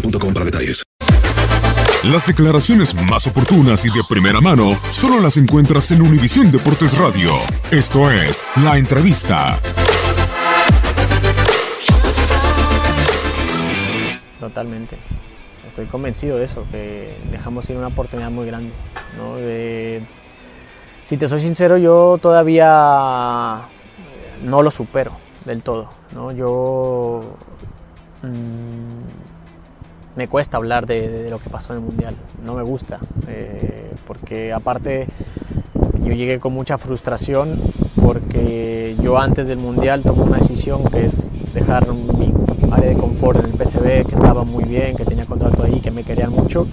[0.00, 0.84] boostmobile.com para detalles.
[2.04, 7.32] Las declaraciones más oportunas y de primera mano solo las encuentras en Univisión Deportes Radio.
[7.70, 9.58] Esto es La Entrevista.
[14.38, 14.96] Totalmente.
[15.68, 18.72] Estoy convencido de eso, que dejamos ir una oportunidad muy grande.
[21.04, 23.62] si te soy sincero, yo todavía
[24.44, 25.12] no lo supero
[25.44, 25.90] del todo.
[26.12, 26.30] ¿no?
[26.32, 27.36] Yo
[28.22, 29.25] mm,
[30.16, 32.16] me cuesta hablar de, de lo que pasó en el Mundial.
[32.44, 35.06] No me gusta, eh, porque aparte
[36.02, 37.60] yo llegué con mucha frustración
[38.02, 42.32] porque yo antes del Mundial tomé una decisión que es dejar mi
[42.70, 45.90] área de confort en el PSV, que estaba muy bien, que tenía contrato ahí, que
[45.90, 46.68] me querían mucho,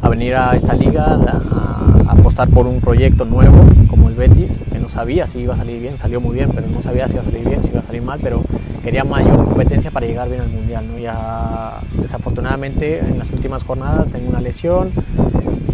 [0.00, 3.58] a venir a esta liga a apostar por un proyecto nuevo
[3.88, 6.66] como el Betis, que no sabía si iba a salir bien, salió muy bien, pero
[6.66, 8.42] no sabía si iba a salir bien, si iba a salir mal, pero
[8.82, 10.86] quería mayor competencia para llegar bien al Mundial.
[10.90, 10.98] ¿no?
[10.98, 14.92] Ya desafortunadamente en las últimas jornadas tengo una lesión,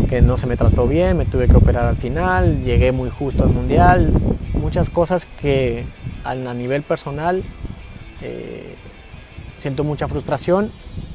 [0.09, 3.45] que no se me trató bien, me tuve que operar al final, llegué muy justo
[3.45, 4.13] al mundial,
[4.53, 5.85] muchas cosas que
[6.25, 7.43] a nivel personal
[8.23, 8.75] eh,
[9.57, 10.71] siento mucha frustración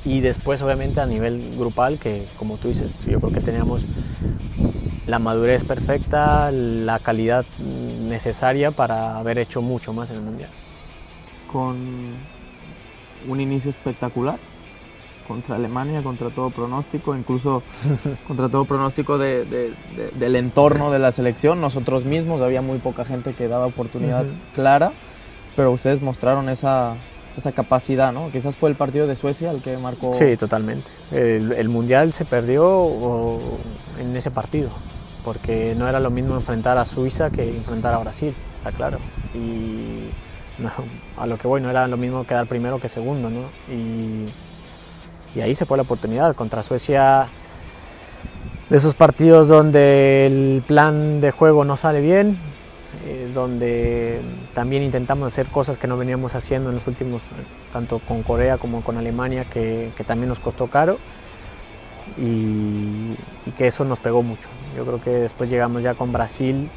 [0.06, 3.84] y después obviamente a nivel grupal que como tú dices yo creo que teníamos
[5.09, 10.50] la madurez perfecta, la calidad necesaria para haber hecho mucho más en el mundial.
[11.52, 11.75] con
[13.28, 14.38] un inicio espectacular
[15.28, 17.64] contra Alemania, contra todo pronóstico, incluso
[18.28, 21.59] contra todo pronóstico de- de- de- del entorno de la selección.
[21.59, 24.91] Nosotros mismos había muy poca gente que daba oportunidad clara,
[25.56, 26.96] pero ustedes mostraron esa,
[27.38, 28.31] esa capacidad, ¿no?
[28.31, 30.14] Quizás fue el partido de Suecia el que marcó.
[30.14, 30.90] Sí, totalmente.
[31.12, 33.40] El, el mundial se perdió
[34.00, 34.70] en ese partido,
[35.24, 39.00] porque no era lo mismo enfrentar a Suiza que enfrentar a Brasil, está claro.
[39.34, 40.09] Y
[41.18, 43.50] a lo que voy, no era lo mismo quedar primero que segundo, ¿no?
[43.74, 44.28] Y,
[45.40, 47.28] ahí se fue la oportunidad contra Suecia.
[48.69, 52.38] De esos partidos donde el plan de juego no sale bien,
[53.03, 54.22] eh, donde
[54.53, 57.24] también intentamos hacer cosas que no veníamos haciendo en los últimos,
[57.74, 61.00] tanto con Corea como con Alemania, que también nos costó caro
[62.17, 63.16] y,
[63.57, 64.47] que eso nos pegó mucho.
[64.75, 66.69] Yo creo que después llegamos ya con Brasil,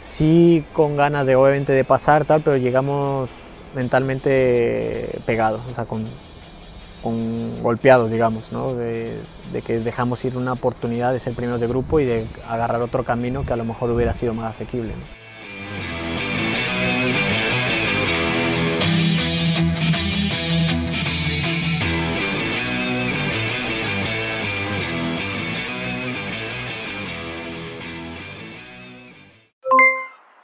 [0.00, 3.30] sí con ganas de obviamente de pasar tal, pero llegamos
[3.74, 6.06] mentalmente pegados, o sea, con,
[7.02, 8.74] con golpeados, digamos, ¿no?
[8.74, 9.20] de,
[9.64, 13.44] que dejamos ir una oportunidad de ser primeros de grupo y de agarrar otro camino
[13.44, 14.94] que a lo mejor hubiera sido más asequible.